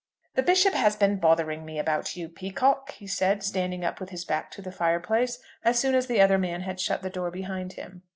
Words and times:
"The 0.33 0.41
Bishop 0.41 0.73
has 0.73 0.95
been 0.95 1.17
bothering 1.17 1.63
me 1.63 1.77
about 1.77 2.15
you, 2.17 2.27
Peacocke," 2.27 2.89
he 2.93 3.05
said, 3.05 3.43
standing 3.43 3.85
up 3.85 3.99
with 3.99 4.09
his 4.09 4.25
back 4.25 4.49
to 4.53 4.61
the 4.63 4.71
fireplace, 4.71 5.37
as 5.63 5.77
soon 5.77 5.93
as 5.93 6.07
the 6.07 6.19
other 6.19 6.39
man 6.39 6.61
had 6.61 6.79
shut 6.79 7.03
the 7.03 7.11
door 7.11 7.29
behind 7.29 7.73
him. 7.73 8.01